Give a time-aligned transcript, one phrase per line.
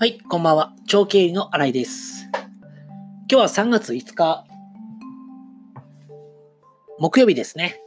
[0.00, 0.72] はい、こんばんは。
[0.86, 2.28] 長経理の新井です。
[3.28, 4.44] 今日は3月5日、
[7.00, 7.80] 木曜日ですね。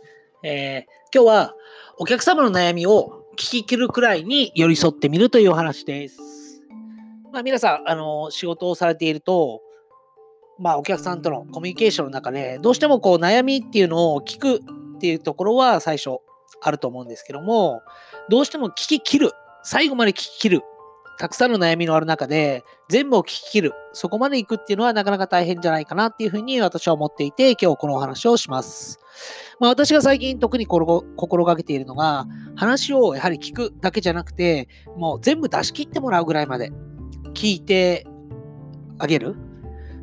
[0.43, 1.53] えー今日は
[1.97, 6.19] お客様の悩みを聞き切るくらいに寄り添ってみるというお話です。
[7.31, 9.61] まあ皆さん、あの、仕事をされていると、
[10.59, 14.59] まあお客さんとのコミュニケーションの中で、どうしてもこう悩みっていうのを聞くっ
[14.99, 16.17] ていうところは最初
[16.61, 17.81] あると思うんですけども、
[18.29, 19.31] どうしても聞き切る、
[19.63, 20.61] 最後まで聞き切る
[21.21, 28.99] たくさんの悩みのある中で、全部を聞き切る、そこまで行くっていうのはなかなか大変じゃないかなっていうふうに私は思っていて、今日このお話をします。
[29.59, 31.05] まあ、私が最近特に心
[31.45, 32.25] がけているのが、
[32.55, 36.71] 話をやはり聞くだけじゃなくて、もう全部出し切ってもらうぐらいまで
[37.35, 38.07] 聞いて
[38.97, 39.35] あげる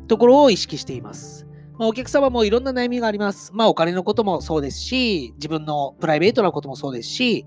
[0.07, 1.48] ところを意識しています。
[1.79, 3.51] まあ、お客様もいろんな悩みがあります。
[3.53, 7.45] まあ、お金のこともそうですし、自分のプライベートなこともそうですし、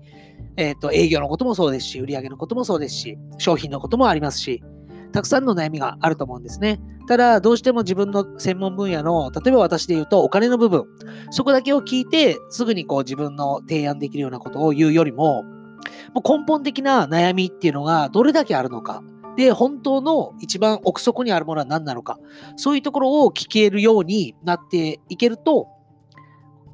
[0.57, 4.63] えっ、と、営業のこともそうですし、売上のこともそうですし、商品のこともありますし、
[5.11, 6.81] たくさんの悩みがあると思うんですね。
[7.07, 10.85] ただ、どうしても自分の専門分野の、例えば私で言うとお金の部分、
[11.29, 15.43] そこだけを聞いて、すぐにこう自分の提案できるようなことを言うよりも、
[16.15, 19.03] もう根本的な悩みっていうのがどれだけあるのか。
[19.35, 22.19] で、本当の一番奥底にあるものは何なのか。
[22.55, 25.67] そういうところを聞けるようになっていけると、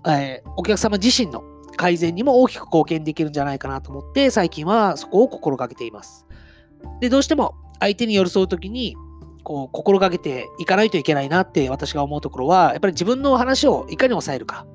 [0.06, 1.44] えーお客様自身の
[1.78, 6.26] 改善にも大きく貢献できるんじゃないかなと思って、最近はそこを心がけています。
[7.00, 8.96] で、どうしても相手に寄り添うときに、
[9.44, 14.66] こう、心がけていかないといけないなって私が思うところは、やっぱり自分の話をいかに抑えるか。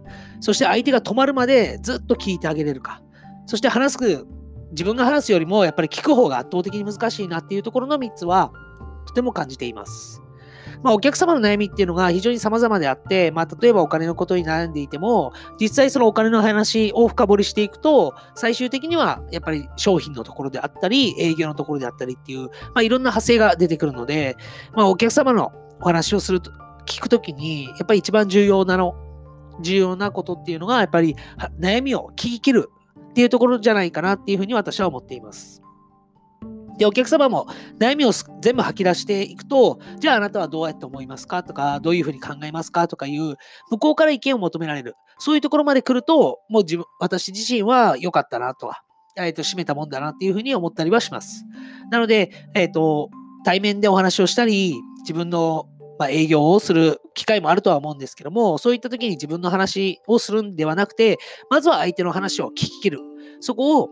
[0.41, 3.03] そして相手が止まるまでずっと聞いてあげれるか。
[3.45, 4.27] そして話す、
[4.75, 8.53] 自分が話すよりもやっぱり聞く方が圧倒的に難しいなっていうところの3つは、
[9.07, 10.21] とても感じています。
[10.83, 24.37] まあ、お客様の悩みっていうのが非常に様々であって、まあ、例えばお金のことに悩んでいても、実際そのお金の話を深掘りしていくと、最終的にはやっぱり商品のところであったり、営業のところであったりっていう、まあ、いろんな派生が出てくるので、
[24.75, 26.51] まあ、お客様のお話をすると、
[26.85, 28.95] 聞くときに、やっぱり一番重要なの、
[29.63, 31.17] 重要なことっていうのが、やっぱり
[31.59, 32.71] 悩みを聞き切る
[33.15, 35.63] っていうところじゃないかなっていうふうに私は思っています。
[36.79, 37.47] で、お客様も
[37.79, 38.11] 悩みを
[38.41, 43.37] 全部吐き出していくと、じゃああなたはどうやって思いますかとか、どういうふうに考えますかとかいう、
[43.71, 44.97] 向こうから意見を求められる。
[45.19, 48.83] そういうところまで来ると、もう自分、私自身は良かったなとは、
[49.17, 51.45] えっ、と、締めたもんだなっていうふうに思ったりはします。
[51.93, 53.11] なので、えっ、と、
[53.45, 55.69] 対面でお話をしたり、自分の、
[55.99, 61.19] まあ、営業をする機会もあるとは思うんですけども、そういった時に自分の話をするんではなくて、
[61.51, 63.01] まずは相手の話を聞き切る。
[63.41, 63.91] そこを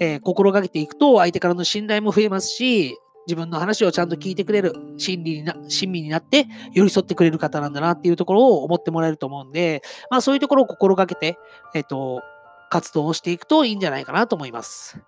[0.00, 2.96] えー心がけていくと相手からの信頼も増えますし、
[3.26, 11.38] 自分の話をちゃんと聞いてくれる、心理にな、親身になって寄り添ってくれる方なんだなっていうところを思ってもらえると思うんで、まあそういうところを心がけて、
[11.74, 12.22] えっ、と、
[12.70, 14.98] 活動をしていくといいんじゃないかなと思います。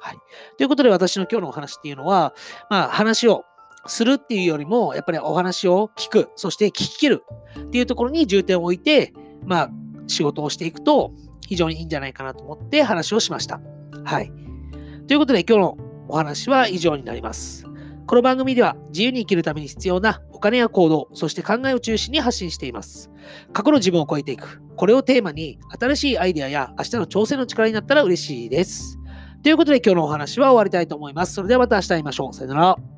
[0.00, 0.16] はい。
[0.58, 2.34] ということで私の今日のお話っていうのは、
[2.68, 3.44] まあ話を
[3.86, 7.24] するっていうよりも、やっぱりお話を聞く、そして聞き切る
[7.58, 9.12] っていうところに重点を置いて、
[9.44, 9.70] まあ
[10.06, 11.12] 仕事をしていくと
[11.46, 13.60] 非常にいいんじゃないかなと思って話をしました。
[14.04, 14.32] はい。
[15.06, 15.78] ということで今日の
[16.08, 17.64] お話は以上になります。
[18.06, 23.10] この番組では自由に生きるために必要なお金や行動、そして考えを中心に発信しています。
[23.52, 24.60] 過去の自分を超えていく。
[24.76, 28.98] これをテーマに新しいアイデアや明日の挑戦の力になったら嬉しいです。
[29.42, 31.34] ということで今日のお話は終わりたいと思います。
[31.34, 32.34] それではまた明日会いましょう。
[32.34, 32.93] さよなら。